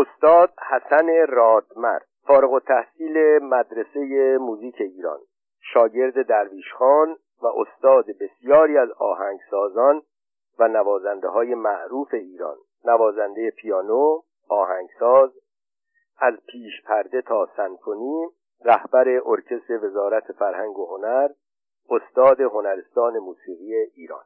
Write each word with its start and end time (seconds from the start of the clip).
استاد 0.00 0.52
حسن 0.70 1.26
رادمر 1.28 1.98
فارغ 2.26 2.62
تحصیل 2.64 3.38
مدرسه 3.38 4.38
موزیک 4.40 4.76
ایران. 4.80 5.18
شاگرد 5.60 6.26
درویش 6.26 6.72
خان 6.78 7.16
و 7.42 7.46
استاد 7.46 8.04
بسیاری 8.20 8.78
از 8.78 8.90
آهنگسازان 8.90 10.02
و 10.58 10.68
نوازنده 10.68 11.28
های 11.28 11.54
معروف 11.54 12.14
ایران. 12.14 12.56
نوازنده 12.84 13.50
پیانو، 13.50 14.20
آهنگساز، 14.48 15.30
از 16.18 16.34
پیش 16.48 16.82
پرده 16.86 17.22
تا 17.22 17.48
سنفونی، 17.56 18.28
رهبر 18.64 19.08
ارکستر 19.24 19.84
وزارت 19.84 20.32
فرهنگ 20.32 20.78
و 20.78 20.96
هنر، 20.96 21.28
استاد 21.90 22.40
هنرستان 22.40 23.18
موسیقی 23.18 23.74
ایران. 23.74 24.24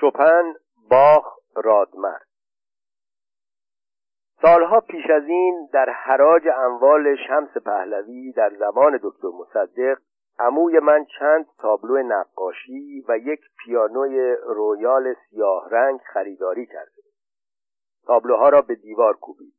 شپن 0.00 0.54
باخ 0.90 1.38
رادمر. 1.56 2.18
سالها 4.42 4.80
پیش 4.80 5.10
از 5.10 5.24
این 5.26 5.68
در 5.72 5.90
حراج 5.90 6.42
اموال 6.56 7.16
شمس 7.28 7.56
پهلوی 7.64 8.32
در 8.32 8.50
زمان 8.58 9.00
دکتر 9.02 9.28
مصدق 9.28 9.98
عموی 10.38 10.78
من 10.78 11.04
چند 11.18 11.46
تابلو 11.58 12.02
نقاشی 12.02 13.04
و 13.08 13.18
یک 13.18 13.40
پیانوی 13.64 14.36
رویال 14.46 15.14
سیاه 15.14 15.68
رنگ 15.70 16.00
خریداری 16.00 16.66
کرده. 16.66 17.02
تابلوها 18.06 18.48
را 18.48 18.60
به 18.60 18.74
دیوار 18.74 19.16
کوبید. 19.16 19.54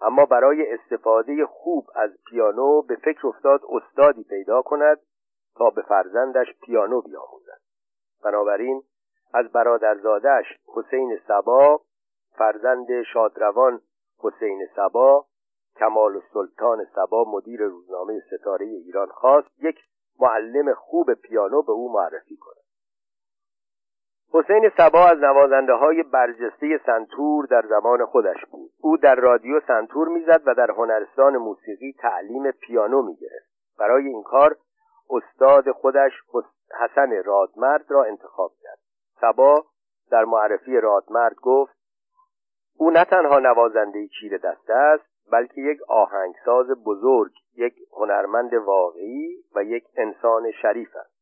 اما 0.00 0.24
برای 0.24 0.72
استفاده 0.72 1.46
خوب 1.46 1.86
از 1.94 2.10
پیانو 2.30 2.82
به 2.82 2.96
فکر 2.96 3.26
افتاد 3.26 3.60
استادی 3.68 4.24
پیدا 4.24 4.62
کند 4.62 4.98
تا 5.56 5.70
به 5.70 5.82
فرزندش 5.82 6.46
پیانو 6.62 7.00
بیاموزد. 7.00 7.60
بنابراین 8.24 8.82
از 9.34 9.52
برادرزادش 9.52 10.44
حسین 10.76 11.18
سبا 11.28 11.80
فرزند 12.38 13.02
شادروان 13.12 13.80
حسین 14.18 14.66
سبا 14.76 15.26
کمال 15.76 16.20
سلطان 16.34 16.84
سبا 16.94 17.24
مدیر 17.28 17.62
روزنامه 17.62 18.20
ستاره 18.20 18.66
ایران 18.66 19.06
خواست 19.06 19.48
یک 19.58 19.76
معلم 20.20 20.74
خوب 20.74 21.14
پیانو 21.14 21.62
به 21.62 21.72
او 21.72 21.92
معرفی 21.92 22.36
کند. 22.36 22.66
حسین 24.32 24.70
سبا 24.76 25.06
از 25.06 25.18
نوازنده 25.18 25.72
های 25.72 26.02
برجسته 26.02 26.80
سنتور 26.86 27.46
در 27.46 27.62
زمان 27.68 28.04
خودش 28.04 28.44
بود. 28.50 28.70
او 28.80 28.96
در 28.96 29.14
رادیو 29.14 29.60
سنتور 29.66 30.08
می‌زد 30.08 30.42
و 30.46 30.54
در 30.54 30.70
هنرستان 30.70 31.36
موسیقی 31.36 31.92
تعلیم 31.98 32.50
پیانو 32.50 33.02
می‌گرفت. 33.02 33.50
برای 33.78 34.06
این 34.06 34.22
کار 34.22 34.56
استاد 35.10 35.70
خودش 35.70 36.12
حسن 36.80 37.22
رادمرد 37.24 37.84
را 37.88 38.04
انتخاب 38.04 38.52
کرد. 38.62 38.78
سبا 39.20 39.64
در 40.10 40.24
معرفی 40.24 40.80
رادمرد 40.80 41.34
گفت 41.42 41.75
او 42.78 42.90
نه 42.90 43.04
تنها 43.04 43.38
نوازنده 43.38 44.08
چیر 44.08 44.38
دسته 44.38 44.74
است 44.74 45.30
بلکه 45.30 45.60
یک 45.60 45.78
آهنگساز 45.88 46.66
بزرگ 46.66 47.32
یک 47.56 47.74
هنرمند 47.92 48.54
واقعی 48.54 49.44
و 49.54 49.62
یک 49.62 49.84
انسان 49.96 50.50
شریف 50.62 50.96
است. 50.96 51.16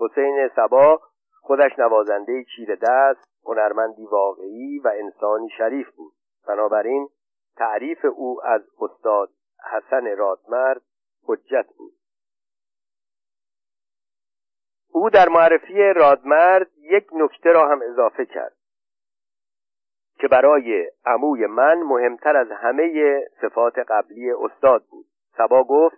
حسین 0.00 0.48
سبا 0.56 1.00
خودش 1.40 1.78
نوازنده 1.78 2.44
چیر 2.56 2.74
دست 2.74 3.28
هنرمندی 3.44 4.06
واقعی 4.06 4.78
و 4.78 4.92
انسانی 4.94 5.48
شریف 5.58 5.90
بود. 5.90 6.12
بنابراین 6.48 7.08
تعریف 7.56 8.04
او 8.16 8.40
از 8.44 8.62
استاد 8.80 9.30
حسن 9.72 10.16
رادمرد 10.16 10.82
حجت 11.26 11.66
بود. 11.78 11.92
او 14.92 15.10
در 15.10 15.28
معرفی 15.28 15.92
رادمرد 15.96 16.70
یک 16.78 17.06
نکته 17.12 17.52
را 17.52 17.68
هم 17.68 17.80
اضافه 17.82 18.26
کرد. 18.26 18.56
که 20.18 20.28
برای 20.28 20.90
عموی 21.06 21.46
من 21.46 21.82
مهمتر 21.82 22.36
از 22.36 22.50
همه 22.50 23.20
صفات 23.40 23.78
قبلی 23.78 24.30
استاد 24.30 24.84
بود. 24.90 25.06
سبا 25.36 25.64
گفت 25.64 25.96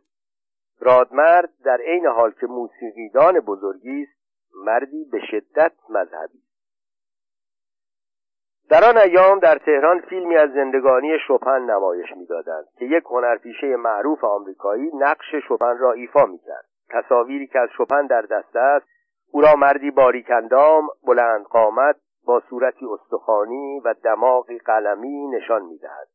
رادمرد 0.80 1.48
در 1.64 1.80
عین 1.80 2.06
حال 2.06 2.30
که 2.30 2.46
موسیقیدان 2.46 3.40
بزرگی 3.40 4.02
است 4.02 4.16
مردی 4.64 5.04
به 5.12 5.20
شدت 5.30 5.72
مذهبی 5.90 6.38
در 8.70 8.84
آن 8.84 8.98
ایام 8.98 9.38
در 9.38 9.58
تهران 9.58 10.00
فیلمی 10.00 10.36
از 10.36 10.50
زندگانی 10.52 11.18
شپن 11.28 11.62
نمایش 11.62 12.06
می‌دادند 12.16 12.64
که 12.78 12.84
یک 12.84 13.04
هنرپیشه 13.04 13.76
معروف 13.76 14.24
آمریکایی 14.24 14.90
نقش 14.94 15.34
شپن 15.48 15.78
را 15.78 15.92
ایفا 15.92 16.26
می‌کرد. 16.26 16.64
تصاویری 16.90 17.46
که 17.46 17.58
از 17.58 17.68
شپن 17.78 18.06
در 18.06 18.22
دست 18.22 18.56
است 18.56 18.86
او 19.32 19.40
را 19.40 19.54
مردی 19.54 19.90
باریکندام 19.90 20.88
بلند 21.06 21.44
قامت 21.44 21.96
با 22.26 22.42
صورتی 22.50 22.86
استخوانی 22.86 23.80
و 23.80 23.94
دماغی 24.04 24.58
قلمی 24.58 25.26
نشان 25.26 25.62
می‌دهد. 25.62 26.08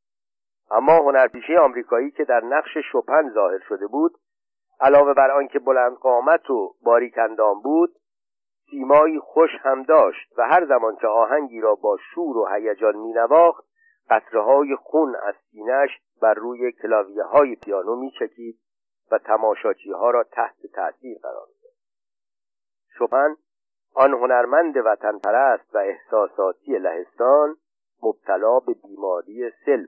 اما 0.72 0.98
هنرپیشه 0.98 1.60
آمریکایی 1.60 2.12
که 2.12 2.26
در 2.26 2.44
نقش 2.44 2.78
شپن 2.92 3.30
ظاهر 3.34 3.60
شده 3.60 3.88
بود 3.88 4.12
علاوه 4.80 5.14
بر 5.14 5.32
آنکه 5.32 5.60
بلند 5.60 5.98
قامت 5.98 6.50
و 6.50 6.76
باریکندام 6.82 7.62
بود 7.62 7.96
سیمایی 8.70 9.20
خوش 9.20 9.50
هم 9.62 9.84
داشت 9.84 10.34
و 10.38 10.48
هر 10.48 10.66
زمان 10.66 10.96
که 10.96 11.08
آهنگی 11.08 11.62
را 11.62 11.76
با 11.76 11.98
شور 12.14 12.38
و 12.38 12.48
هیجان 12.48 12.96
مینواخت 12.98 13.66
قطره 14.10 14.42
های 14.42 14.76
خون 14.76 15.16
از 15.16 15.36
سینهش 15.52 15.90
بر 16.22 16.34
روی 16.34 16.72
کلاویه 16.72 17.24
های 17.24 17.56
پیانو 17.56 17.96
میچکید 17.96 18.60
و 19.12 19.18
تماشاچی 19.18 19.92
ها 19.92 20.12
را 20.12 20.24
تحت 20.24 20.56
تاثیر 20.76 21.18
قرار 21.24 21.48
داد 21.64 21.74
شپن 22.98 23.36
آن 23.96 24.14
هنرمند 24.14 24.78
وطن 24.78 25.20
پرست 25.20 25.76
و 25.76 25.78
احساساتی 25.78 26.78
لهستان 26.78 27.56
مبتلا 28.04 28.60
به 28.60 28.74
بیماری 28.74 29.52
سل 29.66 29.86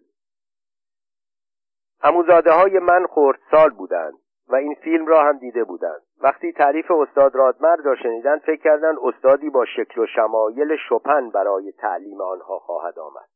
اموزاده 2.04 2.52
های 2.52 2.80
من 2.80 3.06
سال 3.52 3.70
بودند 3.70 4.14
و 4.50 4.56
این 4.56 4.74
فیلم 4.74 5.08
را 5.08 5.24
هم 5.24 5.38
دیده 5.38 5.64
بودند. 5.64 6.02
وقتی 6.22 6.52
تعریف 6.52 6.92
استاد 6.92 7.36
رادمرد 7.36 7.86
را 7.86 7.96
شنیدند 7.96 8.40
فکر 8.42 8.62
کردند 8.64 8.98
استادی 9.04 9.50
با 9.50 9.66
شکل 9.66 10.02
و 10.02 10.06
شمایل 10.16 10.78
شپن 10.90 11.30
برای 11.30 11.72
تعلیم 11.72 12.22
آنها 12.22 12.60
خواهد 12.60 13.00
آمد. 13.00 13.30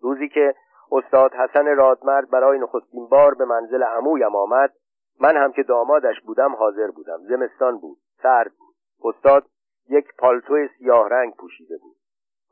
روزی 0.00 0.28
که 0.28 0.54
استاد 0.92 1.34
حسن 1.34 1.76
رادمرد 1.76 2.30
برای 2.30 2.58
نخستین 2.58 3.08
بار 3.08 3.34
به 3.34 3.44
منزل 3.44 3.82
عمویم 3.82 4.36
آمد 4.36 4.72
من 5.20 5.36
هم 5.36 5.52
که 5.52 5.62
دامادش 5.62 6.20
بودم 6.20 6.54
حاضر 6.54 6.90
بودم. 6.90 7.18
زمستان 7.28 7.78
بود 7.78 7.98
سرد 8.22 8.52
بود. 8.58 8.74
استاد 9.04 9.44
یک 9.92 10.16
پالتو 10.18 10.68
سیاه 10.78 11.08
رنگ 11.08 11.34
پوشیده 11.34 11.78
بود. 11.78 11.96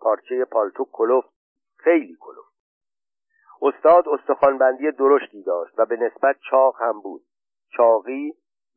پارچه 0.01 0.45
پالتو 0.45 0.85
کلفت 0.93 1.29
خیلی 1.77 2.17
کلفت. 2.21 2.51
استاد 3.63 4.09
استخوانبندی 4.09 4.91
درشتی 4.91 5.43
داشت 5.43 5.79
و 5.79 5.87
به 5.87 5.97
نسبت 5.97 6.37
چاق 6.51 6.77
هم 6.81 7.01
بود. 7.01 7.23
چاقی 7.77 8.33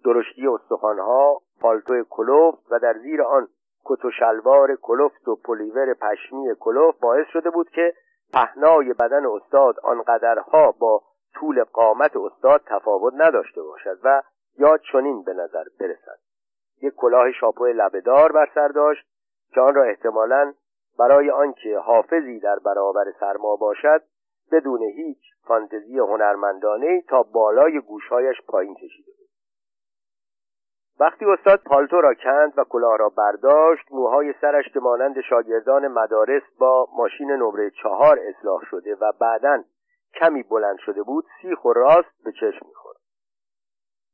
درشتی 0.05 0.47
استخوانها 0.47 1.41
پالتو 1.61 2.03
کلفت 2.09 2.71
و 2.71 2.79
در 2.79 2.97
زیر 2.97 3.21
آن 3.21 3.47
کت 3.85 4.05
و 4.05 4.11
شلوار 4.11 4.75
کلفت 4.75 5.27
و 5.27 5.35
پلیور 5.35 5.93
پشمی 5.93 6.55
کلفت 6.59 6.99
باعث 6.99 7.27
شده 7.33 7.49
بود 7.49 7.69
که 7.69 7.93
پهنای 8.33 8.93
بدن 8.93 9.25
استاد 9.25 9.79
آنقدرها 9.79 10.71
با 10.71 11.01
طول 11.33 11.63
قامت 11.63 12.15
استاد 12.15 12.61
تفاوت 12.65 13.13
نداشته 13.17 13.61
باشد 13.61 13.99
و 14.03 14.21
یا 14.57 14.77
چنین 14.77 15.23
به 15.23 15.33
نظر 15.33 15.63
برسد. 15.79 16.19
یک 16.83 16.93
کلاه 16.95 17.31
شاپو 17.31 17.65
لبهدار 17.65 18.31
بر 18.31 18.49
سر 18.55 18.67
داشت 18.67 19.07
که 19.53 19.61
آن 19.61 19.75
را 19.75 19.83
احتمالا 19.83 20.53
برای 20.99 21.31
آنکه 21.31 21.77
حافظی 21.77 22.39
در 22.39 22.59
برابر 22.65 23.05
سرما 23.19 23.55
باشد 23.55 24.01
بدون 24.51 24.81
هیچ 24.81 25.17
فانتزی 25.47 25.99
هنرمندانه 25.99 27.01
تا 27.09 27.23
بالای 27.23 27.79
گوشهایش 27.79 28.41
پایین 28.47 28.75
کشیده 28.75 29.11
بود. 29.17 29.29
وقتی 30.99 31.25
استاد 31.25 31.61
پالتو 31.65 32.01
را 32.01 32.13
کند 32.13 32.53
و 32.57 32.63
کلاه 32.63 32.97
را 32.97 33.09
برداشت 33.09 33.91
موهای 33.91 34.33
سرش 34.41 34.65
که 34.73 34.79
مانند 34.79 35.21
شاگردان 35.21 35.87
مدارس 35.87 36.43
با 36.59 36.87
ماشین 36.97 37.31
نمره 37.31 37.69
چهار 37.69 38.19
اصلاح 38.19 38.61
شده 38.71 38.95
و 38.95 39.11
بعدا 39.21 39.63
کمی 40.19 40.43
بلند 40.43 40.77
شده 40.79 41.03
بود 41.03 41.25
سیخ 41.41 41.65
و 41.65 41.73
راست 41.73 42.23
به 42.23 42.31
چشم 42.31 42.65
می‌خورد. 42.67 42.82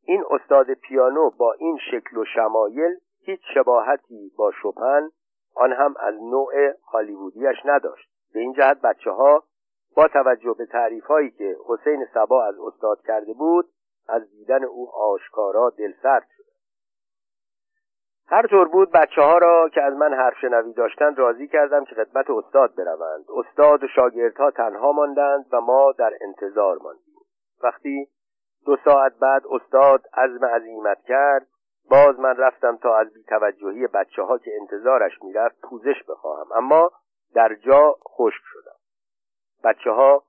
این 0.04 0.24
استاد 0.30 0.74
پیانو 0.74 1.30
با 1.30 1.54
این 1.54 1.78
شکل 1.92 2.18
و 2.18 2.26
شمایل 2.36 2.98
هیچ 3.22 3.42
شباهتی 3.54 4.32
با 4.38 4.52
شپن 4.62 5.10
آن 5.56 5.74
هم 5.74 5.96
از 6.00 6.16
نوع 6.16 6.54
هالیوودیش 6.94 7.58
نداشت. 7.66 8.10
به 8.34 8.40
این 8.40 8.54
جهت 8.54 8.82
بچه 8.82 9.12
ها 9.12 9.44
با 9.96 10.08
توجه 10.08 10.56
به 10.58 10.66
تعریف 10.66 11.06
هایی 11.06 11.32
که 11.32 11.58
حسین 11.68 12.08
سبا 12.14 12.46
از 12.46 12.56
استاد 12.60 13.02
کرده 13.02 13.34
بود 13.34 13.70
از 14.10 14.32
دیدن 14.32 14.64
او 14.64 14.90
آشکارا 14.96 15.70
دلسرد 15.70 16.28
شد. 16.38 16.44
هر 18.28 18.48
طور 18.48 18.68
بود 18.68 18.92
بچه 18.92 19.22
ها 19.22 19.38
را 19.38 19.70
که 19.70 19.82
از 19.82 19.94
من 19.94 20.14
حرف 20.14 20.38
شنوی 20.42 20.74
داشتند 20.74 21.20
راضی 21.20 21.48
کردم 21.48 21.86
که 21.86 21.96
خدمت 21.96 22.30
استاد 22.30 22.76
بروند. 22.76 23.26
استاد 23.36 23.84
و 23.84 23.88
شاگردها 23.88 24.52
تنها 24.52 24.92
ماندند 24.92 25.46
و 25.52 25.62
ما 25.62 25.92
در 25.92 26.14
انتظار 26.22 26.78
ماندیم. 26.78 27.16
وقتی 27.64 28.08
دو 28.70 28.78
ساعت 28.86 29.14
بعد 29.20 29.42
استاد 29.52 30.02
عزم 30.14 30.46
عزیمت 30.46 30.98
کرد. 31.08 31.48
باز 31.92 32.20
من 32.20 32.38
رفتم 32.38 32.78
تا 32.78 32.98
از 32.98 33.14
بیتوجهی 33.14 33.88
بچه 33.88 34.22
ها 34.22 34.38
که 34.38 34.52
انتظارش 34.62 35.12
می‌رفت 35.24 35.62
پوزش 35.62 36.04
بخواهم. 36.10 36.52
اما 36.56 36.92
در 37.36 37.56
جا 37.56 37.96
خشک 38.10 38.42
شدم. 38.44 38.78
بچه 39.64 39.92
ها 39.92 40.24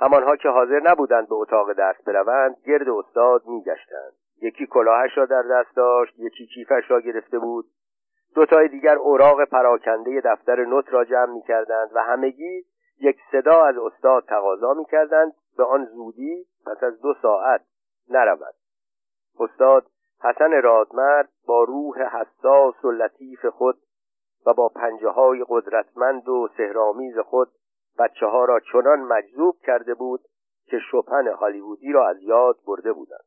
همانها 0.00 0.36
که 0.36 0.48
حاضر 0.48 0.80
نبودند 0.84 1.28
به 1.28 1.34
اتاق 1.34 1.72
درس 1.72 2.02
بروند 2.06 2.56
گرد 2.66 2.88
استاد 2.88 3.42
میگشتند. 3.46 4.12
یکی 4.42 4.66
کلاهش 4.66 5.18
را 5.18 5.26
در 5.26 5.42
دست 5.42 5.76
داشت 5.76 6.18
یکی 6.18 6.46
کیفش 6.46 6.90
را 6.90 7.00
گرفته 7.00 7.38
بود. 7.38 7.64
دو 8.34 8.46
تای 8.46 8.68
دیگر 8.68 8.96
اوراق 8.96 9.44
پراکنده 9.44 10.20
دفتر 10.24 10.64
نوت 10.64 10.92
را 10.92 11.04
جمع 11.04 11.32
می 11.34 11.42
کردند 11.42 11.90
و 11.94 11.98
همگی 11.98 12.64
یک 13.00 13.16
صدا 13.32 13.64
از 13.64 13.78
استاد 13.78 14.24
تقاضا 14.24 14.74
می 14.74 14.84
کردند 14.84 15.32
به 15.56 15.64
آن 15.64 15.84
زودی 15.84 16.46
پس 16.66 16.82
از 16.82 17.00
دو 17.00 17.14
ساعت 17.22 17.60
نرود. 18.08 18.54
استاد 19.40 19.86
حسن 20.22 20.62
رادمرد 20.62 21.28
با 21.46 21.64
روح 21.64 22.02
حساس 22.02 22.84
و 22.84 22.90
لطیف 22.90 23.46
خود 23.46 23.78
و 24.46 24.54
با 24.54 24.68
پنجه 24.68 25.08
های 25.08 25.44
قدرتمند 25.48 26.28
و 26.28 26.48
سهرامیز 26.56 27.18
خود 27.18 27.48
بچه 27.98 28.26
ها 28.26 28.44
را 28.44 28.60
چنان 28.60 29.00
مجذوب 29.00 29.56
کرده 29.66 29.94
بود 29.94 30.20
که 30.66 30.78
شپن 30.90 31.28
هالیوودی 31.28 31.92
را 31.92 32.08
از 32.08 32.22
یاد 32.22 32.56
برده 32.66 32.92
بودند. 32.92 33.24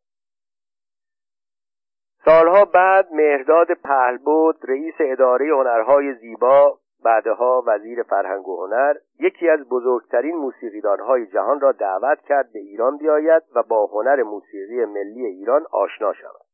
سالها 2.25 2.65
بعد 2.65 3.13
مهرداد 3.13 3.73
پهلبود 3.73 4.59
رئیس 4.63 4.95
اداره 4.99 5.45
هنرهای 5.45 6.13
زیبا 6.13 6.79
بعدها 7.03 7.63
وزیر 7.67 8.03
فرهنگ 8.03 8.47
و 8.47 8.65
هنر 8.65 8.97
یکی 9.19 9.49
از 9.49 9.59
بزرگترین 9.69 10.35
موسیقیدانهای 10.35 11.27
جهان 11.27 11.59
را 11.59 11.71
دعوت 11.71 12.21
کرد 12.21 12.51
به 12.53 12.59
ایران 12.59 12.97
بیاید 12.97 13.43
و 13.55 13.63
با 13.63 13.85
هنر 13.85 14.23
موسیقی 14.23 14.85
ملی 14.85 15.25
ایران 15.25 15.65
آشنا 15.71 16.13
شود. 16.13 16.45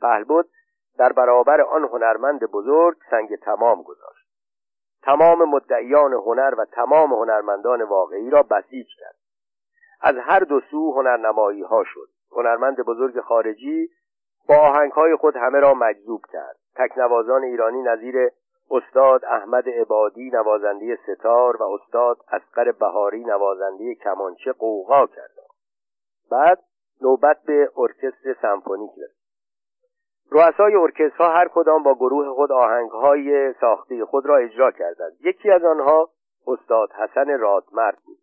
پهلبود 0.00 0.48
در 0.98 1.12
برابر 1.12 1.60
آن 1.60 1.84
هنرمند 1.84 2.40
بزرگ 2.44 2.96
سنگ 3.10 3.36
تمام 3.36 3.82
گذاشت. 3.82 4.26
تمام 5.02 5.50
مدعیان 5.50 6.12
هنر 6.12 6.54
و 6.58 6.64
تمام 6.64 7.12
هنرمندان 7.12 7.82
واقعی 7.82 8.30
را 8.30 8.42
بسیج 8.42 8.86
کرد. 8.98 9.16
از 10.00 10.14
هر 10.16 10.40
دو 10.40 10.60
سو 10.70 10.92
هنرنمایی 10.92 11.62
ها 11.62 11.84
شد. 11.84 12.08
هنرمند 12.32 12.76
بزرگ 12.76 13.20
خارجی 13.20 13.88
با 14.48 14.56
آهنگ 14.56 14.92
های 14.92 15.16
خود 15.16 15.36
همه 15.36 15.60
را 15.60 15.74
مجذوب 15.74 16.20
کرد. 16.32 16.56
تکنوازان 16.76 17.42
ایرانی 17.42 17.82
نظیر 17.82 18.30
استاد 18.70 19.24
احمد 19.24 19.68
عبادی 19.68 20.30
نوازنده 20.30 20.98
ستار 21.02 21.56
و 21.56 21.62
استاد 21.62 22.18
اسقر 22.32 22.72
بهاری 22.72 23.24
نوازنده 23.24 23.94
کمانچه 23.94 24.52
قوقا 24.52 25.06
کردند 25.06 25.46
بعد 26.30 26.58
نوبت 27.02 27.42
به 27.46 27.70
ارکستر 27.76 28.36
سمفونیک 28.42 28.90
رسید. 28.90 29.16
رؤسای 30.30 30.74
ارکسترها 30.74 31.32
هر 31.32 31.48
کدام 31.48 31.82
با 31.82 31.94
گروه 31.94 32.34
خود 32.34 32.52
آهنگهای 32.52 33.52
ساخته 33.60 34.04
خود 34.04 34.26
را 34.26 34.36
اجرا 34.36 34.70
کردند. 34.70 35.12
یکی 35.20 35.50
از 35.50 35.64
آنها 35.64 36.10
استاد 36.46 36.92
حسن 36.92 37.38
رادمرد 37.38 37.98
بود. 38.06 38.18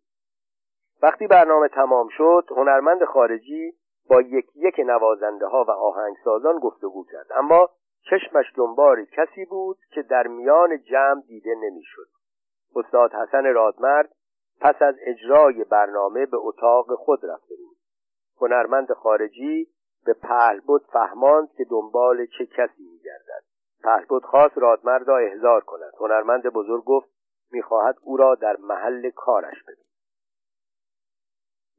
وقتی 1.02 1.26
برنامه 1.26 1.68
تمام 1.68 2.08
شد 2.08 2.44
هنرمند 2.50 3.04
خارجی 3.04 3.72
با 4.10 4.20
یکی 4.20 4.60
یک 4.60 4.74
نوازنده 4.78 5.46
ها 5.46 5.64
و 5.68 5.70
آهنگسازان 5.70 6.58
گفتگو 6.58 7.04
کرد. 7.12 7.26
اما 7.34 7.68
چشمش 8.10 8.52
دنبال 8.56 9.04
کسی 9.04 9.44
بود 9.44 9.78
که 9.90 10.02
در 10.02 10.26
میان 10.26 10.82
جمع 10.82 11.20
دیده 11.20 11.54
نمی‌شد. 11.54 12.08
استاد 12.76 13.12
حسن 13.12 13.44
رادمرد 13.44 14.10
پس 14.60 14.82
از 14.82 14.94
اجرای 15.00 15.64
برنامه 15.64 16.26
به 16.26 16.36
اتاق 16.36 16.94
خود 16.94 17.24
رفته 17.24 17.54
بود. 17.56 17.76
هنرمند 18.40 18.92
خارجی 18.92 19.68
به 20.04 20.12
پهلبد 20.12 20.80
فهماند 20.92 21.52
که 21.52 21.64
دنبال 21.64 22.26
چه 22.26 22.46
کسی 22.46 22.82
میگردد. 22.92 23.44
پهلبد 23.82 24.22
خواست 24.24 24.58
رادمرد 24.58 25.08
را 25.08 25.18
احضار 25.18 25.60
کند. 25.60 25.92
هنرمند 26.00 26.42
بزرگ 26.42 26.84
گفت 26.84 27.08
می‌خواهد 27.52 27.96
او 28.00 28.16
را 28.16 28.34
در 28.34 28.56
محل 28.56 29.10
کارش 29.10 29.62
ببیند. 29.62 29.84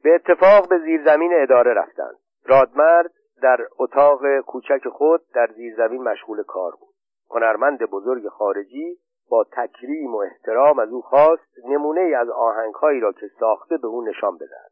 به 0.04 0.16
اتفاق 0.16 0.69
به 0.69 0.80
زیرزمین 0.80 1.31
اداره 1.33 1.74
رفتند. 1.74 2.16
رادمرد 2.44 3.13
در 3.46 3.68
اتاق 3.80 4.40
کوچک 4.40 4.88
خود 4.88 5.22
در 5.34 5.48
زیرزمین 5.56 6.04
مشغول 6.04 6.44
کار 6.44 6.72
بود. 6.72 6.96
هنرمند 7.30 7.80
بزرگ 7.80 8.28
خارجی 8.28 8.98
با 9.30 9.44
تکریم 9.44 10.16
و 10.16 10.18
احترام 10.18 10.80
از 10.80 10.90
او 10.90 11.02
خواست 11.02 11.60
نمونه 11.66 12.02
ای 12.02 12.14
از 12.14 12.30
آهنگهایی 12.30 13.00
را 13.00 13.12
که 13.12 13.28
ساخته 13.40 13.78
به 13.78 13.88
او 13.88 14.02
نشان 14.02 14.38
بدهد. 14.38 14.72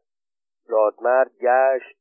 رادمرد 0.68 1.30
گشت 1.40 1.98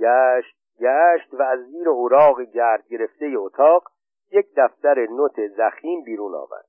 گشت 0.00 0.56
گشت 0.80 1.34
و 1.34 1.42
از 1.42 1.58
زیر 1.58 1.88
اوراق 1.88 2.42
گرد 2.42 2.86
گرفته 2.88 3.32
اتاق 3.36 3.84
یک 4.32 4.46
دفتر 4.56 5.06
نوت 5.06 5.46
زخیم 5.46 6.04
بیرون 6.04 6.34
آورد. 6.34 6.68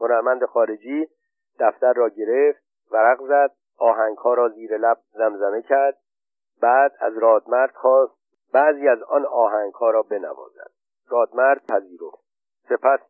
هنرمند 0.00 0.44
خارجی 0.44 1.06
دفتر 1.60 1.92
را 1.92 2.08
گرفت 2.08 2.62
ورق 2.90 3.20
زد 3.28 3.50
آهنگها 3.78 4.34
را 4.34 4.48
زیر 4.48 4.76
لب 4.76 4.98
زمزمه 5.10 5.62
کرد 5.62 5.98
بعد 6.62 6.92
از 7.00 7.18
رادمرد 7.18 7.74
خواست 7.74 8.21
بعضی 8.52 8.88
از 8.88 9.02
آن 9.02 9.26
آهنگها 9.26 9.90
را 9.90 10.02
بنوازد. 10.02 10.70
رادمرد 11.08 11.66
پذیرفت. 11.66 12.22
سپس 12.68 13.00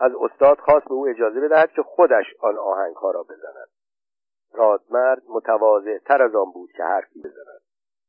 از 0.00 0.12
استاد 0.20 0.58
خواست 0.58 0.84
به 0.84 0.94
او 0.94 1.08
اجازه 1.08 1.40
بدهد 1.40 1.70
که 1.70 1.82
خودش 1.82 2.24
آن 2.40 2.58
آهنگها 2.58 3.10
را 3.10 3.22
بزند. 3.22 3.68
رادمرد 4.52 5.22
متواضع 5.28 5.98
تر 5.98 6.22
از 6.22 6.34
آن 6.34 6.52
بود 6.52 6.70
که 6.76 6.82
حرفی 6.82 7.20
بزند. 7.20 7.60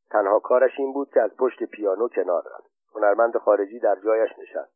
تنها 0.10 0.40
کارش 0.40 0.72
این 0.78 0.94
بود 0.94 1.10
که 1.10 1.22
از 1.22 1.36
پشت 1.38 1.64
پیانو 1.64 2.08
کنار 2.08 2.44
رفت. 2.56 2.72
هنرمند 2.96 3.38
خارجی 3.38 3.80
در 3.80 3.96
جایش 4.04 4.32
نشست. 4.40 4.74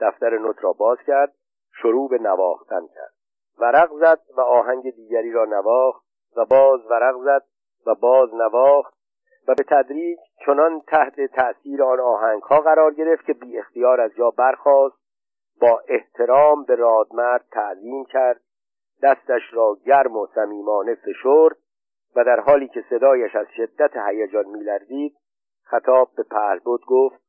دفتر 0.00 0.38
نوت 0.38 0.64
را 0.64 0.72
باز 0.72 0.98
کرد 1.06 1.34
شروع 1.72 2.08
به 2.08 2.18
نواختن 2.18 2.86
کرد. 2.86 3.14
ورق 3.58 3.90
زد 4.00 4.20
و 4.36 4.40
آهنگ 4.40 4.90
دیگری 4.90 5.32
را 5.32 5.44
نواخت 5.44 6.04
و 6.36 6.44
باز 6.44 6.80
ورق 6.90 7.16
زد 7.24 7.44
و 7.86 7.94
باز 7.94 8.34
نواخت 8.34 8.94
و 9.48 9.54
به 9.54 9.64
تدریج 9.68 10.18
چنان 10.46 10.80
تحت 10.80 11.20
تأثیر 11.20 11.82
آن 11.82 12.00
آهنگها 12.00 12.60
قرار 12.60 12.94
گرفت 12.94 13.26
که 13.26 13.32
بی 13.32 13.58
اختیار 13.58 14.00
از 14.00 14.10
جا 14.14 14.30
برخاست 14.30 14.96
با 15.60 15.82
احترام 15.88 16.64
به 16.64 16.74
رادمرد 16.74 17.44
تعظیم 17.52 18.04
کرد 18.04 18.40
دستش 19.02 19.42
را 19.52 19.76
گرم 19.86 20.16
و 20.16 20.26
صمیمانه 20.34 20.94
فشرد 20.94 21.56
و 22.16 22.24
در 22.24 22.40
حالی 22.40 22.68
که 22.68 22.84
صدایش 22.90 23.36
از 23.36 23.46
شدت 23.56 23.90
هیجان 24.08 24.46
میلرزید 24.46 25.16
خطاب 25.62 26.10
به 26.16 26.22
پهلبد 26.22 26.80
گفت 26.86 27.20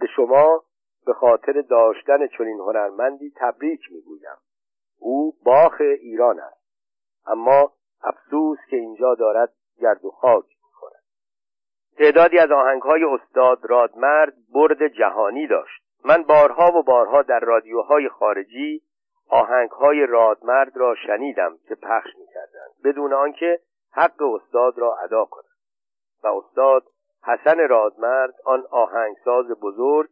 به 0.00 0.06
شما 0.16 0.64
به 1.06 1.12
خاطر 1.12 1.60
داشتن 1.60 2.26
چنین 2.26 2.60
هنرمندی 2.60 3.32
تبریک 3.36 3.80
می‌گویم. 3.92 4.36
او 4.98 5.32
باخ 5.44 5.80
ایران 5.80 6.40
است. 6.40 6.66
اما 7.26 7.72
افسوس 8.02 8.58
که 8.70 8.76
اینجا 8.76 9.14
دارد 9.14 9.52
گرد 9.80 10.04
و 10.04 10.10
خاک. 10.10 10.55
تعدادی 11.98 12.38
از 12.38 12.50
آهنگهای 12.50 13.04
استاد 13.04 13.58
رادمرد 13.62 14.34
برد 14.54 14.88
جهانی 14.88 15.46
داشت. 15.46 15.82
من 16.04 16.22
بارها 16.22 16.78
و 16.78 16.82
بارها 16.82 17.22
در 17.22 17.40
رادیوهای 17.40 18.08
خارجی 18.08 18.82
آهنگهای 19.28 20.06
رادمرد 20.06 20.76
را 20.76 20.94
شنیدم 21.06 21.58
که 21.68 21.74
پخش 21.74 22.10
می‌کردند 22.18 22.70
بدون 22.84 23.12
آنکه 23.12 23.60
حق 23.92 24.22
استاد 24.22 24.78
را 24.78 24.96
ادا 24.96 25.24
کند 25.24 25.44
و 26.24 26.26
استاد 26.26 26.84
حسن 27.24 27.68
رادمرد 27.68 28.34
آن 28.44 28.66
آهنگساز 28.70 29.46
بزرگ 29.46 30.10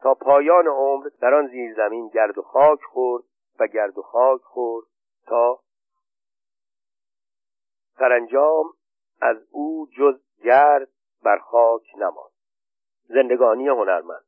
تا 0.00 0.14
پایان 0.14 0.66
عمر 0.66 1.08
در 1.20 1.34
آن 1.34 1.72
زمین 1.76 2.08
گرد 2.08 2.38
و 2.38 2.42
خاک 2.42 2.82
خورد 2.82 3.24
و 3.60 3.66
گرد 3.66 3.98
و 3.98 4.02
خاک 4.02 4.40
خورد 4.40 4.86
تا 5.26 5.58
سرانجام 7.98 8.66
از 9.20 9.36
او 9.50 9.88
جز 9.98 10.20
گرد 10.44 10.88
بر 11.24 11.38
خاک 11.38 11.82
نماند. 11.96 12.32
زندگانی 13.08 13.68
هنرمند. 13.68 14.24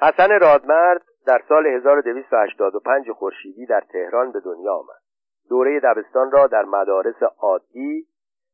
حسن 0.00 0.40
رادمرد 0.40 1.02
در 1.26 1.42
سال 1.48 1.66
1285 1.66 3.10
خورشیدی 3.10 3.66
در 3.66 3.80
تهران 3.80 4.32
به 4.32 4.40
دنیا 4.40 4.74
آمد. 4.74 5.00
دوره 5.48 5.80
دبستان 5.80 6.30
را 6.30 6.46
در 6.46 6.64
مدارس 6.64 7.22
عادی 7.38 8.06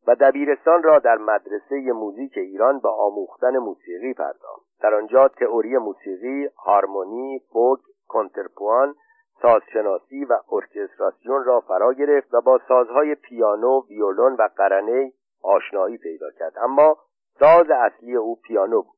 و 0.06 0.14
دبیرستان 0.14 0.82
را 0.82 0.98
در 0.98 1.16
مدرسه 1.16 1.92
موزیک 1.92 2.32
ایران 2.36 2.80
به 2.80 2.88
آموختن 2.88 3.58
موسیقی 3.58 4.14
پرداخت. 4.14 4.66
در 4.80 4.94
آنجا 4.94 5.28
تئوری 5.28 5.78
موسیقی 5.78 6.48
هارمونی 6.64 7.38
فوک 7.52 7.80
کنترپوان 8.08 8.94
سازشناسی 9.42 10.24
و 10.24 10.38
ارکستراسیون 10.52 11.44
را 11.44 11.60
فرا 11.60 11.92
گرفت 11.92 12.34
و 12.34 12.40
با 12.40 12.60
سازهای 12.68 13.14
پیانو 13.14 13.82
ویولون 13.90 14.32
و 14.32 14.48
قرنه 14.56 15.12
آشنایی 15.42 15.98
پیدا 15.98 16.30
کرد 16.30 16.58
اما 16.58 16.96
ساز 17.38 17.70
اصلی 17.70 18.16
او 18.16 18.36
پیانو 18.36 18.82
بود. 18.82 18.96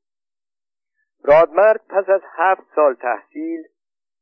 رادمرد 1.25 1.80
پس 1.88 2.09
از 2.09 2.21
هفت 2.25 2.62
سال 2.75 2.95
تحصیل 2.95 3.64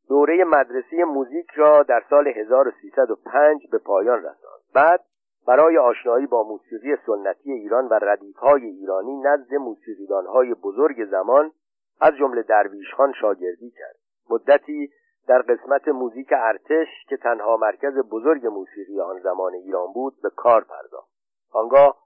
دوره 0.09 0.45
مدرسه 0.45 1.05
موزیک 1.05 1.51
را 1.51 1.83
در 1.83 2.03
سال 2.11 2.29
1305 2.29 3.71
به 3.73 3.79
پایان 3.79 4.19
رساند. 4.19 4.63
بعد 4.75 5.05
برای 5.47 5.79
آشنایی 5.79 6.27
با 6.27 6.43
موسیقی 6.43 6.97
سنتی 7.07 7.53
ایران 7.53 7.89
و 7.89 7.95
ردیفهای 8.03 8.65
ایرانی 8.65 9.17
نزد 9.17 9.55
موسیقیدانهای 9.55 10.55
بزرگ 10.55 11.05
زمان 11.11 11.53
از 12.01 12.15
جمله 12.15 12.43
درویشخان 12.43 13.13
شاگردی 13.21 13.71
کرد. 13.71 13.97
مدتی 14.31 14.91
در 15.29 15.43
قسمت 15.43 15.89
موزیک 15.89 16.29
ارتش 16.33 16.89
که 17.09 17.17
تنها 17.17 17.57
مرکز 17.57 17.95
بزرگ 18.11 18.47
موسیقی 18.47 19.01
آن 19.01 19.21
زمان 19.21 19.55
ایران 19.55 19.93
بود 19.93 20.15
به 20.23 20.31
کار 20.37 20.65
پرداخت. 20.65 21.11
آنگاه 21.53 21.97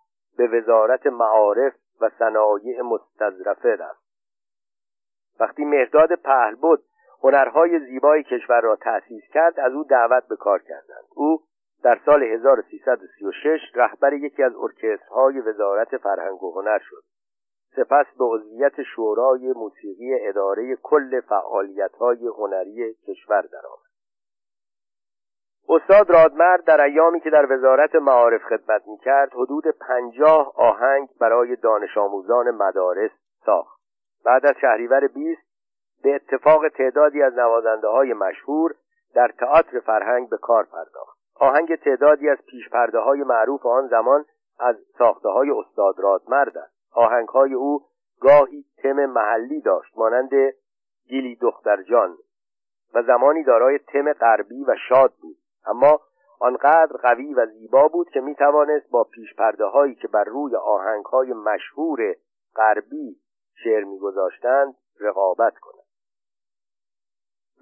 به 0.40 0.59
وزارت 0.59 1.06
معارف 1.06 1.73
و 2.00 2.11
صنایع 2.18 2.82
مستظرفه 2.82 3.76
رفت. 3.76 4.04
وقتی 5.40 5.64
مهداد 5.64 6.14
پهل 6.14 6.54
بود 6.54 6.85
هنرهای 7.23 7.78
زیبای 7.78 8.23
کشور 8.23 8.61
را 8.61 8.76
تأسیس 8.76 9.23
کرد 9.35 9.61
از 9.61 9.73
او 9.73 9.85
دعوت 9.85 10.28
به 10.28 10.37
کار 10.37 10.62
کردند. 10.62 11.04
او 11.14 11.42
در 11.82 12.00
سال 12.06 12.23
1336 12.23 13.61
رهبر 13.75 14.12
یکی 14.12 14.42
از 14.42 14.52
ارکسترهای 14.56 15.40
وزارت 15.40 15.97
فرهنگ 15.97 16.42
و 16.42 16.52
هنر 16.61 16.78
شد. 16.78 17.02
سپس 17.76 18.06
به 18.18 18.25
عضویت 18.25 18.82
شورای 18.82 19.52
موسیقی 19.52 20.28
اداره 20.28 20.76
کل 20.82 21.20
فعالیت‌های 21.20 22.26
هنری 22.26 22.94
کشور 22.94 23.42
درآمد. 23.42 23.89
استاد 25.70 26.10
رادمرد 26.10 26.64
در 26.64 26.80
ایامی 26.80 27.20
که 27.20 27.30
در 27.30 27.52
وزارت 27.52 27.94
معارف 27.94 28.42
خدمت 28.42 28.82
می‌کرد 28.86 29.32
حدود 29.32 29.64
پنجاه 29.88 30.52
آهنگ 30.56 31.08
برای 31.20 31.56
دانش 31.56 31.98
آموزان 31.98 32.50
مدارس 32.50 33.10
ساخت. 33.46 33.80
بعد 34.24 34.46
از 34.46 34.54
شهریور 34.60 35.06
20 35.06 35.40
به 36.02 36.14
اتفاق 36.14 36.68
تعدادی 36.68 37.22
از 37.22 37.34
نوازنده 37.34 37.88
های 37.88 38.12
مشهور 38.12 38.74
در 39.14 39.28
تئاتر 39.38 39.80
فرهنگ 39.80 40.28
به 40.28 40.36
کار 40.36 40.64
پرداخت. 40.64 41.18
آهنگ 41.34 41.76
تعدادی 41.76 42.28
از 42.28 42.38
پیشپرده 42.46 42.98
های 42.98 43.22
معروف 43.22 43.66
آن 43.66 43.88
زمان 43.88 44.24
از 44.60 44.76
ساخته 44.98 45.28
های 45.28 45.50
استاد 45.50 45.94
رادمرد 45.98 46.70
آهنگ 46.92 47.28
های 47.28 47.54
او 47.54 47.80
گاهی 48.20 48.64
تم 48.82 49.06
محلی 49.06 49.60
داشت 49.60 49.98
مانند 49.98 50.30
گیلی 51.08 51.36
دخترجان 51.36 52.16
و 52.94 53.02
زمانی 53.02 53.44
دارای 53.44 53.78
تم 53.78 54.12
غربی 54.12 54.64
و 54.64 54.74
شاد 54.88 55.12
بود. 55.22 55.36
اما 55.70 56.00
آنقدر 56.40 56.96
قوی 57.02 57.34
و 57.34 57.46
زیبا 57.46 57.88
بود 57.88 58.10
که 58.10 58.20
می 58.20 58.34
توانست 58.34 58.90
با 58.90 59.04
پیشپرده 59.04 59.64
هایی 59.64 59.94
که 59.94 60.08
بر 60.08 60.24
روی 60.24 60.56
آهنگ 60.56 61.04
های 61.04 61.32
مشهور 61.32 62.14
غربی 62.56 63.16
شعر 63.64 63.84
میگذاشتند 63.84 64.74
رقابت 65.00 65.58
کند. 65.58 65.84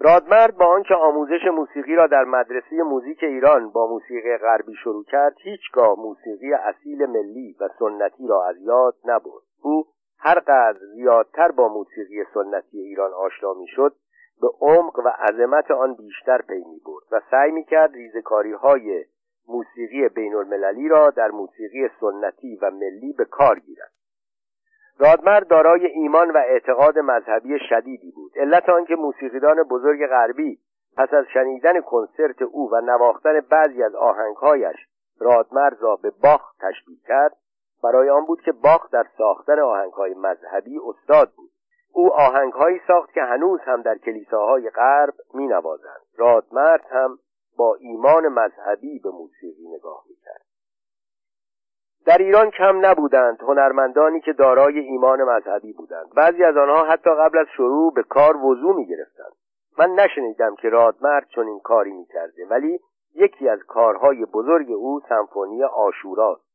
رادمرد 0.01 0.57
با 0.57 0.65
آنکه 0.65 0.95
آموزش 0.95 1.45
موسیقی 1.53 1.95
را 1.95 2.07
در 2.07 2.23
مدرسه 2.23 2.83
موزیک 2.83 3.23
ایران 3.23 3.69
با 3.69 3.87
موسیقی 3.87 4.37
غربی 4.37 4.75
شروع 4.83 5.03
کرد 5.03 5.35
هیچگاه 5.43 5.99
موسیقی 5.99 6.53
اصیل 6.53 7.05
ملی 7.05 7.55
و 7.59 7.69
سنتی 7.79 8.27
را 8.27 8.45
از 8.45 8.55
یاد 8.61 8.95
نبرد. 9.05 9.43
او 9.61 9.85
هرقدر 10.19 10.79
زیادتر 10.93 11.51
با 11.51 11.67
موسیقی 11.67 12.23
سنتی 12.33 12.79
ایران 12.79 13.13
آشنا 13.13 13.53
می‌شد 13.53 13.95
به 14.41 14.47
عمق 14.61 14.99
و 14.99 15.07
عظمت 15.07 15.71
آن 15.71 15.93
بیشتر 15.93 16.41
پی 16.41 16.63
می 16.63 16.81
برد 16.85 17.03
و 17.11 17.21
سعی 17.31 17.51
می 17.51 17.63
کرد 17.63 17.93
ریزکاری 17.93 18.51
های 18.51 19.05
موسیقی 19.47 20.09
بین 20.09 20.35
المللی 20.35 20.87
را 20.87 21.09
در 21.09 21.31
موسیقی 21.31 21.89
سنتی 21.99 22.59
و 22.61 22.71
ملی 22.71 23.13
به 23.13 23.25
کار 23.25 23.59
گیرد. 23.59 23.91
رادمر 24.99 25.39
دارای 25.39 25.85
ایمان 25.85 26.31
و 26.31 26.37
اعتقاد 26.37 26.99
مذهبی 26.99 27.59
شدیدی 27.69 28.11
بود. 28.11 28.31
علت 28.35 28.69
آنکه 28.69 28.95
موسیقیدان 28.95 29.63
بزرگ 29.63 30.07
غربی 30.07 30.59
پس 30.97 31.13
از 31.13 31.25
شنیدن 31.33 31.81
کنسرت 31.81 32.41
او 32.41 32.71
و 32.71 32.81
نواختن 32.81 33.39
بعضی 33.39 33.83
از 33.83 33.95
آهنگهایش 33.95 34.75
رادمرد 35.19 35.77
را 35.81 35.95
به 35.95 36.11
باخ 36.23 36.53
تشبیه 36.59 36.97
کرد 37.07 37.37
برای 37.83 38.09
آن 38.09 38.25
بود 38.25 38.41
که 38.41 38.51
باخ 38.51 38.91
در 38.91 39.05
ساختن 39.17 39.59
آهنگهای 39.59 40.13
مذهبی 40.13 40.79
استاد 40.87 41.31
بود. 41.35 41.51
او 41.93 42.13
آهنگهایی 42.13 42.81
ساخت 42.87 43.13
که 43.13 43.21
هنوز 43.21 43.59
هم 43.61 43.81
در 43.81 43.97
کلیساهای 43.97 44.69
غرب 44.69 45.13
می 45.33 45.47
نوازند 45.47 46.01
رادمرد 46.17 46.85
هم 46.89 47.19
با 47.57 47.75
ایمان 47.75 48.27
مذهبی 48.27 48.99
به 48.99 49.09
موسیقی 49.09 49.67
نگاه 49.67 50.03
می 50.09 50.15
کرد 50.15 50.41
در 52.05 52.17
ایران 52.17 52.51
کم 52.51 52.85
نبودند 52.85 53.41
هنرمندانی 53.41 54.21
که 54.21 54.33
دارای 54.33 54.79
ایمان 54.79 55.23
مذهبی 55.23 55.73
بودند. 55.73 56.09
بعضی 56.15 56.43
از 56.43 56.57
آنها 56.57 56.85
حتی 56.85 57.09
قبل 57.09 57.37
از 57.37 57.47
شروع 57.57 57.93
به 57.93 58.03
کار 58.03 58.37
وضوع 58.37 58.75
می 58.75 58.85
گرفتند 58.85 59.33
من 59.79 59.89
نشنیدم 59.89 60.55
که 60.55 60.69
رادمرد 60.69 61.27
چنین 61.35 61.59
کاری 61.59 61.91
می 61.91 62.05
کرده 62.05 62.45
ولی 62.49 62.79
یکی 63.15 63.49
از 63.49 63.59
کارهای 63.67 64.25
بزرگ 64.25 64.71
او 64.71 64.99
سمفونی 65.09 65.63
آشوراست 65.63 66.49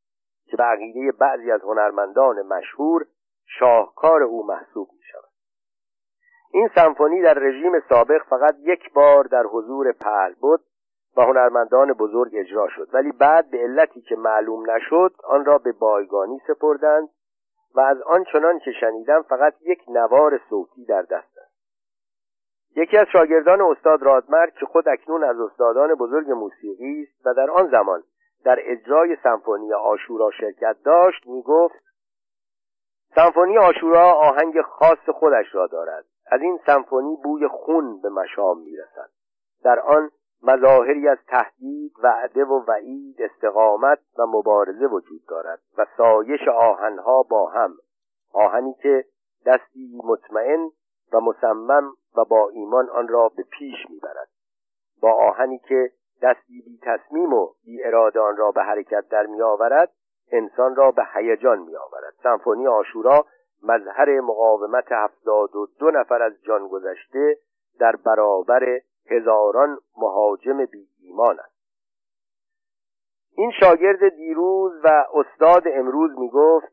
که 0.47 0.57
به 0.57 1.11
بعضی 1.19 1.51
از 1.51 1.61
هنرمندان 1.61 2.41
مشهور 2.41 3.05
شاهکار 3.59 4.23
او 4.23 4.45
محسوب 4.45 4.89
می 4.93 5.03
شود 5.11 5.24
این 6.55 6.69
سمفونی 6.75 7.21
در 7.21 7.33
رژیم 7.33 7.79
سابق 7.89 8.23
فقط 8.29 8.55
یک 8.59 8.93
بار 8.93 9.23
در 9.23 9.43
حضور 9.43 9.91
پهل 9.91 10.33
بود 10.33 10.61
و 11.17 11.21
هنرمندان 11.21 11.93
بزرگ 11.93 12.31
اجرا 12.35 12.67
شد. 12.69 12.89
ولی 12.93 13.11
بعد 13.11 13.49
به 13.49 13.57
علتی 13.57 14.01
که 14.01 14.15
معلوم 14.15 14.71
نشد 14.71 15.13
آن 15.23 15.45
را 15.45 15.57
به 15.57 15.71
بایگانی 15.71 16.41
سپردند 16.47 17.09
و 17.75 17.79
از 17.79 18.01
آن 18.01 18.23
چنان 18.23 18.59
که 18.59 18.71
شنیدم 18.71 19.21
فقط 19.21 19.53
یک 19.61 19.79
نوار 19.87 20.41
صوتی 20.49 20.85
در 20.85 21.01
دست 21.01 21.37
است. 21.37 21.55
یکی 22.75 22.97
از 22.97 23.07
شاگردان 23.13 23.61
استاد 23.61 24.03
رادمرد 24.03 24.53
که 24.53 24.65
خود 24.65 24.89
اکنون 24.89 25.23
از 25.23 25.39
استادان 25.39 25.95
بزرگ 25.95 26.31
موسیقی 26.31 27.03
است 27.03 27.27
و 27.27 27.33
در 27.33 27.51
آن 27.51 27.67
زمان 27.71 28.03
در 28.45 28.59
اجرای 28.59 29.17
سمفونی 29.23 29.73
آشورا 29.73 30.31
شرکت 30.31 30.75
داشت 30.85 31.27
می‌گفت 31.27 31.83
سمفونی 33.15 33.57
آشورا 33.57 34.11
آهنگ 34.11 34.61
خاص 34.61 35.09
خودش 35.09 35.55
را 35.55 35.67
دارد. 35.67 36.05
از 36.31 36.41
این 36.41 36.59
سمفونی 36.65 37.15
بوی 37.23 37.47
خون 37.47 38.01
به 38.01 38.09
مشام 38.09 38.61
می‌رسد. 38.61 39.09
در 39.63 39.79
آن 39.79 40.11
مظاهری 40.43 41.07
از 41.07 41.17
تهدید 41.27 41.93
وعده 42.03 42.45
و 42.45 42.63
وعید 42.67 43.21
استقامت 43.21 43.99
و 44.17 44.25
مبارزه 44.25 44.85
وجود 44.85 45.25
دارد 45.27 45.59
و 45.77 45.85
سایش 45.97 46.47
آهنها 46.47 47.23
با 47.23 47.49
هم 47.49 47.73
آهنی 48.33 48.73
که 48.73 49.05
دستی 49.45 50.01
مطمئن 50.03 50.69
و 51.13 51.19
مصمم 51.19 51.91
و 52.17 52.25
با 52.25 52.49
ایمان 52.49 52.89
آن 52.89 53.07
را 53.07 53.29
به 53.29 53.43
پیش 53.43 53.89
می‌برد. 53.89 54.29
با 55.01 55.11
آهنی 55.11 55.59
که 55.59 55.91
دستی 56.21 56.61
بی 56.65 56.79
تصمیم 56.83 57.33
و 57.33 57.49
بی 57.65 57.83
اراده 57.83 58.19
آن 58.19 58.37
را 58.37 58.51
به 58.51 58.61
حرکت 58.61 59.07
در 59.09 59.25
میآورد 59.25 59.91
انسان 60.31 60.75
را 60.75 60.91
به 60.91 61.03
هیجان 61.13 61.59
میآورد. 61.59 62.13
سمفونی 62.23 62.67
آشورا 62.67 63.25
مظهر 63.65 64.21
مقاومت 64.21 64.91
هفتاد 64.91 65.55
و 65.55 65.67
دو 65.79 65.91
نفر 65.91 66.21
از 66.21 66.33
جان 66.43 66.67
گذشته 66.67 67.37
در 67.79 67.95
برابر 67.95 68.79
هزاران 69.11 69.77
مهاجم 69.97 70.65
بی 70.65 70.87
ایمان 71.01 71.39
است. 71.39 71.55
این 73.37 73.51
شاگرد 73.59 74.09
دیروز 74.15 74.71
و 74.83 75.05
استاد 75.13 75.63
امروز 75.65 76.19
می 76.19 76.29
گفت 76.29 76.67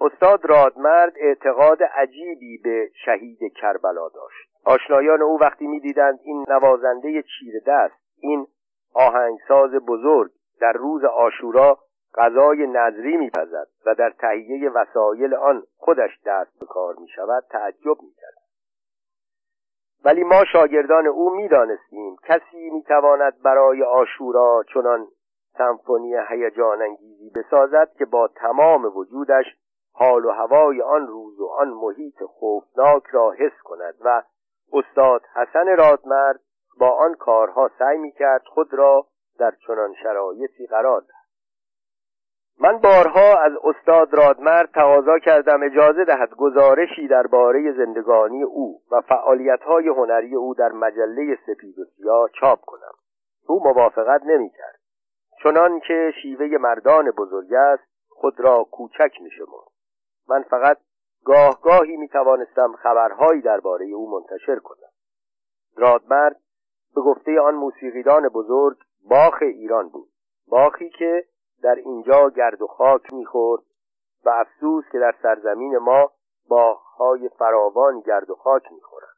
استاد 0.00 0.44
رادمرد 0.44 1.12
اعتقاد 1.16 1.82
عجیبی 1.82 2.58
به 2.64 2.90
شهید 3.04 3.38
کربلا 3.60 4.08
داشت. 4.08 4.50
آشنایان 4.64 5.22
او 5.22 5.38
وقتی 5.40 5.66
می‌دیدند 5.66 6.18
این 6.22 6.44
نوازنده 6.48 7.22
چیر 7.22 7.54
دست 7.66 7.94
این 8.18 8.46
آهنگساز 8.94 9.70
بزرگ 9.70 10.30
در 10.60 10.72
روز 10.72 11.04
آشورا 11.04 11.78
غذای 12.14 12.66
نظری 12.66 13.16
میپزد 13.16 13.68
و 13.86 13.94
در 13.94 14.10
تهیه 14.10 14.70
وسایل 14.70 15.34
آن 15.34 15.62
خودش 15.76 16.10
دست 16.26 16.58
به 16.60 16.66
کار 16.66 16.94
می 16.94 17.08
شود 17.08 17.44
تعجب 17.50 18.02
می 18.02 18.12
کرد. 18.16 18.46
ولی 20.04 20.24
ما 20.24 20.44
شاگردان 20.52 21.06
او 21.06 21.36
می‌دانستیم 21.36 22.16
کسی 22.24 22.70
می‌تواند 22.70 23.42
برای 23.42 23.82
آشورا 23.82 24.64
چنان 24.74 25.06
سمفونی 25.58 26.14
هیجان 26.28 26.82
انگیزی 26.82 27.30
بسازد 27.30 27.92
که 27.98 28.04
با 28.04 28.28
تمام 28.28 28.96
وجودش 28.96 29.44
حال 29.92 30.24
و 30.24 30.30
هوای 30.30 30.82
آن 30.82 31.06
روز 31.06 31.40
و 31.40 31.46
آن 31.46 31.68
محیط 31.68 32.22
خوفناک 32.22 33.02
را 33.12 33.30
حس 33.30 33.62
کند 33.64 33.94
و 34.00 34.22
استاد 34.72 35.22
حسن 35.34 35.76
رادمرد 35.76 36.40
با 36.78 36.90
آن 36.90 37.14
کارها 37.14 37.70
سعی 37.78 37.98
می‌کرد 37.98 38.42
خود 38.46 38.74
را 38.74 39.06
در 39.38 39.52
چنان 39.66 39.94
شرایطی 40.02 40.66
قرار 40.66 41.00
دهد 41.00 41.15
من 42.60 42.78
بارها 42.78 43.38
از 43.38 43.52
استاد 43.64 44.14
رادمرد 44.14 44.70
تقاضا 44.74 45.18
کردم 45.18 45.62
اجازه 45.62 46.04
دهد 46.04 46.34
گزارشی 46.34 47.08
درباره 47.08 47.72
زندگانی 47.72 48.42
او 48.42 48.80
و 48.92 49.00
فعالیت‌های 49.00 49.88
هنری 49.88 50.34
او 50.34 50.54
در 50.54 50.72
مجله 50.72 51.38
سپید 51.46 51.78
و 51.78 51.84
سیاه 51.84 52.28
چاپ 52.40 52.60
کنم. 52.60 52.92
او 53.46 53.62
موافقت 53.64 54.22
نمی‌کرد. 54.24 54.80
چنان 55.42 55.80
که 55.80 56.12
شیوه 56.22 56.46
مردان 56.46 57.10
بزرگ 57.10 57.54
است 57.54 57.82
خود 58.08 58.40
را 58.40 58.64
کوچک 58.64 59.12
میشمرد. 59.20 59.68
من 60.28 60.42
فقط 60.42 60.78
گاه 61.24 61.60
گاهی 61.62 61.96
می 61.96 62.08
توانستم 62.08 62.72
خبرهایی 62.72 63.40
درباره 63.40 63.86
او 63.86 64.10
منتشر 64.10 64.58
کنم. 64.58 64.88
رادمرد 65.76 66.36
به 66.94 67.00
گفته 67.00 67.40
آن 67.40 67.54
موسیقیدان 67.54 68.28
بزرگ 68.28 68.76
باخ 69.10 69.42
ایران 69.42 69.88
بود. 69.88 70.08
باخی 70.48 70.90
که 70.90 71.24
در 71.62 71.74
اینجا 71.74 72.30
گرد 72.30 72.62
و 72.62 72.66
خاک 72.66 73.12
می‌خورد 73.12 73.62
و 74.24 74.30
افسوس 74.30 74.84
که 74.92 74.98
در 74.98 75.14
سرزمین 75.22 75.78
ما 75.78 76.12
باغهای 76.48 77.28
فراوان 77.28 78.00
گرد 78.00 78.30
و 78.30 78.34
خاک 78.34 78.72
می‌خورند. 78.72 79.16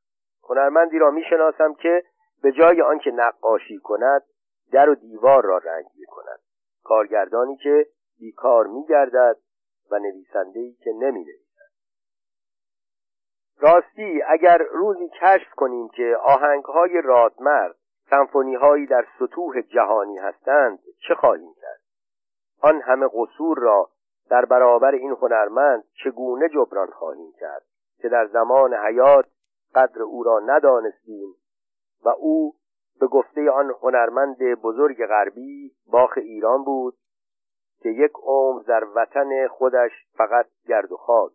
هنرمندی 0.48 0.98
را 0.98 1.10
می‌شناسم 1.10 1.74
که 1.74 2.02
به 2.42 2.52
جای 2.52 2.82
آنکه 2.82 3.10
نقاشی 3.10 3.78
کند 3.78 4.22
در 4.72 4.90
و 4.90 4.94
دیوار 4.94 5.44
را 5.44 5.58
رنگ 5.58 5.86
می 5.98 6.06
کند 6.06 6.40
کارگردانی 6.84 7.56
که 7.56 7.86
بیکار 8.18 8.66
می 8.66 8.84
گردد 8.86 9.36
و 9.90 9.98
نویسندهی 9.98 10.72
که 10.72 10.92
نمی 10.92 11.24
نویسد 11.24 11.48
راستی 13.60 14.22
اگر 14.28 14.58
روزی 14.58 15.08
کشف 15.20 15.50
کنیم 15.56 15.88
که 15.88 16.16
آهنگهای 16.22 17.00
رادمرد 17.04 17.76
سمفونی 18.10 18.54
هایی 18.54 18.86
در 18.86 19.06
سطوح 19.18 19.60
جهانی 19.60 20.18
هستند 20.18 20.78
چه 21.08 21.14
خواهیم 21.14 21.54
کرد؟ 21.60 21.77
آن 22.62 22.80
همه 22.80 23.08
قصور 23.14 23.58
را 23.58 23.90
در 24.30 24.44
برابر 24.44 24.94
این 24.94 25.16
هنرمند 25.22 25.84
چگونه 26.04 26.48
جبران 26.48 26.90
خواهیم 26.90 27.32
کرد 27.40 27.62
که 27.98 28.08
در 28.08 28.26
زمان 28.26 28.74
حیات 28.74 29.26
قدر 29.74 30.02
او 30.02 30.22
را 30.22 30.40
ندانستیم 30.40 31.34
و 32.04 32.08
او 32.08 32.54
به 33.00 33.06
گفته 33.06 33.50
آن 33.50 33.74
هنرمند 33.82 34.38
بزرگ 34.62 35.06
غربی 35.06 35.72
باخ 35.92 36.12
ایران 36.16 36.64
بود 36.64 36.94
که 37.82 37.88
یک 37.88 38.12
عمر 38.22 38.62
در 38.62 38.84
وطن 38.94 39.48
خودش 39.48 39.92
فقط 40.16 40.46
گرد 40.66 40.92
و 40.92 40.96
خاک 40.96 41.32